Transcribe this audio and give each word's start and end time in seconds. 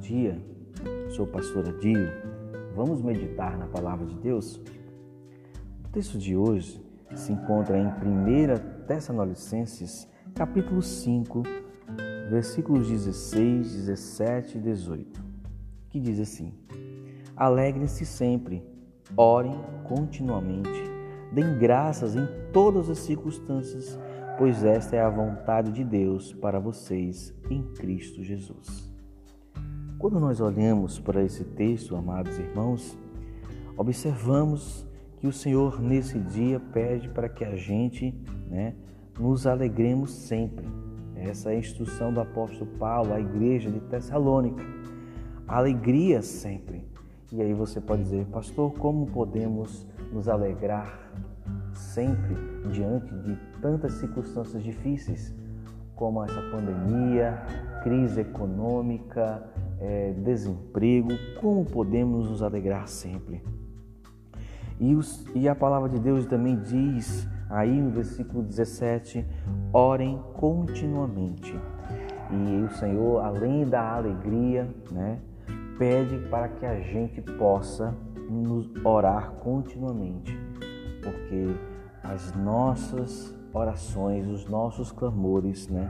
dia. 0.00 0.36
Sou 1.10 1.28
pastor 1.28 1.68
Adio. 1.68 2.08
Vamos 2.74 3.00
meditar 3.00 3.56
na 3.56 3.66
palavra 3.66 4.04
de 4.04 4.16
Deus? 4.16 4.56
O 5.84 5.88
texto 5.92 6.18
de 6.18 6.36
hoje 6.36 6.84
se 7.14 7.32
encontra 7.32 7.78
em 7.78 7.86
1 7.86 8.84
Tessalonicenses, 8.84 10.08
capítulo 10.34 10.82
5, 10.82 11.44
versículos 12.30 12.88
16, 12.88 13.74
17 13.74 14.58
e 14.58 14.60
18, 14.60 15.24
que 15.88 16.00
diz 16.00 16.18
assim: 16.18 16.52
Alegrem-se 17.36 18.04
sempre, 18.04 18.60
orem 19.16 19.54
continuamente, 19.84 20.82
deem 21.30 21.56
graças 21.58 22.16
em 22.16 22.26
todas 22.52 22.90
as 22.90 22.98
circunstâncias, 22.98 23.96
pois 24.36 24.64
esta 24.64 24.96
é 24.96 25.00
a 25.00 25.08
vontade 25.08 25.70
de 25.70 25.84
Deus 25.84 26.32
para 26.32 26.58
vocês 26.58 27.32
em 27.48 27.62
Cristo 27.62 28.20
Jesus. 28.24 28.95
Quando 29.98 30.20
nós 30.20 30.42
olhamos 30.42 30.98
para 30.98 31.22
esse 31.22 31.42
texto, 31.42 31.96
amados 31.96 32.38
irmãos, 32.38 32.96
observamos 33.78 34.86
que 35.16 35.26
o 35.26 35.32
Senhor 35.32 35.80
nesse 35.80 36.18
dia 36.18 36.60
pede 36.60 37.08
para 37.08 37.30
que 37.30 37.42
a 37.42 37.56
gente 37.56 38.14
né, 38.46 38.74
nos 39.18 39.46
alegremos 39.46 40.10
sempre. 40.10 40.68
Essa 41.14 41.50
é 41.50 41.56
a 41.56 41.58
instrução 41.58 42.12
do 42.12 42.20
apóstolo 42.20 42.70
Paulo 42.78 43.14
à 43.14 43.18
igreja 43.18 43.70
de 43.70 43.80
Tessalônica. 43.80 44.62
Alegria 45.48 46.20
sempre. 46.20 46.86
E 47.32 47.40
aí 47.40 47.54
você 47.54 47.80
pode 47.80 48.02
dizer, 48.02 48.26
pastor, 48.26 48.74
como 48.74 49.06
podemos 49.06 49.86
nos 50.12 50.28
alegrar 50.28 51.10
sempre 51.72 52.36
diante 52.70 53.14
de 53.20 53.34
tantas 53.62 53.94
circunstâncias 53.94 54.62
difíceis, 54.62 55.34
como 55.94 56.22
essa 56.22 56.42
pandemia, 56.50 57.42
crise 57.82 58.20
econômica, 58.20 59.42
é, 59.80 60.12
desemprego, 60.12 61.10
como 61.40 61.64
podemos 61.64 62.30
nos 62.30 62.42
alegrar 62.42 62.88
sempre? 62.88 63.42
E, 64.78 64.94
os, 64.94 65.24
e 65.34 65.48
a 65.48 65.54
palavra 65.54 65.88
de 65.88 65.98
Deus 65.98 66.26
também 66.26 66.60
diz 66.60 67.26
aí 67.48 67.80
no 67.80 67.90
versículo 67.90 68.42
17: 68.42 69.24
orem 69.72 70.20
continuamente. 70.34 71.58
E 72.30 72.62
o 72.64 72.70
Senhor, 72.76 73.24
além 73.24 73.64
da 73.64 73.94
alegria, 73.94 74.68
né, 74.90 75.18
pede 75.78 76.18
para 76.28 76.48
que 76.48 76.66
a 76.66 76.80
gente 76.80 77.20
possa 77.22 77.94
nos 78.28 78.68
orar 78.84 79.30
continuamente, 79.34 80.36
porque 81.02 81.54
as 82.02 82.34
nossas 82.34 83.34
orações, 83.52 84.26
os 84.26 84.46
nossos 84.46 84.90
clamores, 84.90 85.68
né, 85.68 85.88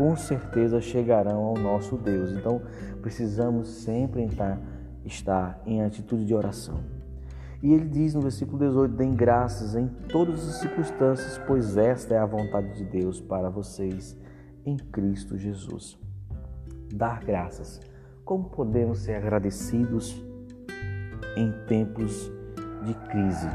com 0.00 0.16
certeza 0.16 0.80
chegarão 0.80 1.44
ao 1.44 1.58
nosso 1.58 1.98
Deus. 1.98 2.32
Então, 2.32 2.62
precisamos 3.02 3.68
sempre 3.68 4.24
estar, 4.24 4.58
estar 5.04 5.62
em 5.66 5.82
atitude 5.82 6.24
de 6.24 6.34
oração. 6.34 6.80
E 7.62 7.70
ele 7.70 7.86
diz 7.86 8.14
no 8.14 8.22
versículo 8.22 8.58
18: 8.58 8.94
Deem 8.94 9.14
graças 9.14 9.76
em 9.76 9.86
todas 10.08 10.48
as 10.48 10.54
circunstâncias, 10.54 11.38
pois 11.46 11.76
esta 11.76 12.14
é 12.14 12.18
a 12.18 12.24
vontade 12.24 12.72
de 12.78 12.82
Deus 12.82 13.20
para 13.20 13.50
vocês 13.50 14.16
em 14.64 14.78
Cristo 14.78 15.36
Jesus. 15.36 15.98
Dar 16.94 17.22
graças. 17.22 17.78
Como 18.24 18.44
podemos 18.44 19.00
ser 19.00 19.16
agradecidos 19.16 20.18
em 21.36 21.52
tempos 21.66 22.32
de 22.86 22.94
crise? 23.10 23.50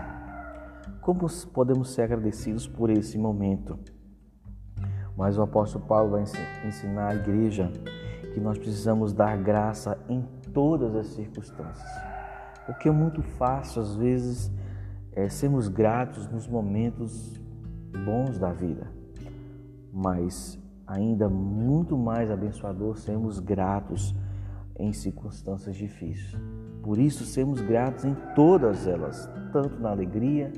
Como 1.02 1.28
podemos 1.52 1.90
ser 1.90 2.04
agradecidos 2.04 2.68
por 2.68 2.92
esse 2.92 3.18
momento? 3.18 3.80
Mas 5.16 5.38
o 5.38 5.42
apóstolo 5.42 5.86
Paulo 5.86 6.12
vai 6.12 6.24
ensinar 6.66 7.10
à 7.10 7.16
igreja 7.16 7.72
que 8.34 8.40
nós 8.40 8.58
precisamos 8.58 9.14
dar 9.14 9.38
graça 9.38 9.98
em 10.10 10.22
todas 10.54 10.96
as 10.96 11.08
circunstâncias. 11.08 11.90
Porque 12.66 12.90
é 12.90 12.92
muito 12.92 13.22
fácil, 13.22 13.82
às 13.82 13.96
vezes, 13.96 14.52
é, 15.12 15.30
sermos 15.30 15.68
gratos 15.68 16.28
nos 16.28 16.48
momentos 16.48 17.40
bons 18.04 18.38
da 18.38 18.52
vida, 18.52 18.92
mas 19.94 20.60
ainda 20.86 21.30
muito 21.30 21.98
mais 21.98 22.30
abençoador 22.30 22.98
sermos 22.98 23.40
gratos 23.40 24.14
em 24.78 24.92
circunstâncias 24.92 25.76
difíceis. 25.76 26.38
Por 26.84 27.00
isso, 27.00 27.24
sermos 27.24 27.62
gratos 27.62 28.06
em 28.06 28.16
todas 28.36 28.86
elas, 28.86 29.30
tanto 29.52 29.80
na 29.80 29.90
alegria 29.90 30.52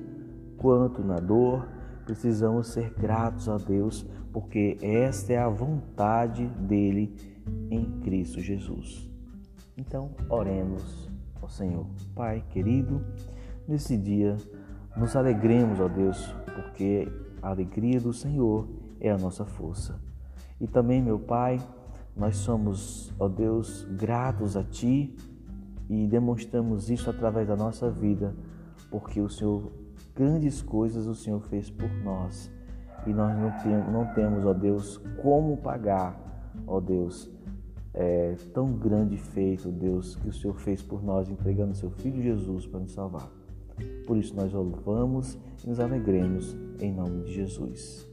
quanto 0.58 1.04
na 1.04 1.16
dor. 1.16 1.68
Precisamos 2.08 2.68
ser 2.68 2.94
gratos 2.94 3.50
a 3.50 3.58
Deus, 3.58 4.06
porque 4.32 4.78
esta 4.82 5.34
é 5.34 5.38
a 5.38 5.50
vontade 5.50 6.48
dele 6.48 7.14
em 7.70 8.00
Cristo 8.00 8.40
Jesus. 8.40 9.12
Então, 9.78 10.12
oremos 10.30 11.10
ao 11.42 11.50
Senhor. 11.50 11.86
Pai 12.16 12.42
querido, 12.50 13.04
nesse 13.68 13.98
dia 13.98 14.38
nos 14.96 15.18
alegremos, 15.18 15.82
ó 15.82 15.90
Deus, 15.90 16.34
porque 16.56 17.12
a 17.42 17.50
alegria 17.50 18.00
do 18.00 18.14
Senhor 18.14 18.70
é 19.02 19.12
a 19.12 19.18
nossa 19.18 19.44
força. 19.44 20.00
E 20.62 20.66
também, 20.66 21.02
meu 21.02 21.20
Pai, 21.20 21.60
nós 22.16 22.38
somos, 22.38 23.14
ó 23.20 23.28
Deus, 23.28 23.86
gratos 23.92 24.56
a 24.56 24.64
Ti 24.64 25.14
e 25.90 26.08
demonstramos 26.08 26.90
isso 26.90 27.10
através 27.10 27.50
da 27.50 27.58
nossa 27.58 27.92
vida, 27.92 28.34
porque 28.90 29.20
o 29.20 29.28
Senhor, 29.28 29.70
grandes 30.18 30.62
coisas 30.62 31.06
o 31.06 31.14
Senhor 31.14 31.40
fez 31.42 31.70
por 31.70 31.90
nós 32.04 32.52
e 33.06 33.14
nós 33.14 33.38
não 33.38 33.52
temos, 33.60 33.94
não 33.94 34.14
temos 34.14 34.46
ó 34.46 34.54
Deus, 34.54 34.98
como 35.22 35.58
pagar, 35.58 36.20
ó 36.66 36.80
Deus, 36.82 37.30
é, 37.94 38.36
tão 38.54 38.74
grande 38.74 39.18
feito, 39.18 39.72
Deus, 39.72 40.16
que 40.16 40.28
o 40.28 40.34
Senhor 40.34 40.56
fez 40.56 40.82
por 40.82 41.04
nós, 41.04 41.30
entregando 41.30 41.76
seu 41.76 41.90
Filho 41.90 42.22
Jesus 42.22 42.66
para 42.66 42.80
nos 42.80 42.92
salvar. 42.92 43.32
Por 44.06 44.18
isso 44.18 44.36
nós 44.36 44.52
louvamos 44.52 45.38
e 45.64 45.70
nos 45.70 45.80
alegremos 45.80 46.58
em 46.82 46.92
nome 46.92 47.24
de 47.24 47.34
Jesus. 47.34 48.08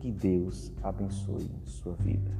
Que 0.00 0.12
Deus 0.12 0.72
abençoe 0.82 1.50
sua 1.64 1.94
vida. 1.94 2.30